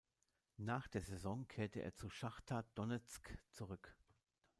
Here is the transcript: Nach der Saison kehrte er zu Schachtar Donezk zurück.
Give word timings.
Nach 0.57 0.87
der 0.87 1.01
Saison 1.03 1.47
kehrte 1.47 1.79
er 1.83 1.93
zu 1.93 2.09
Schachtar 2.09 2.63
Donezk 2.73 3.37
zurück. 3.51 3.95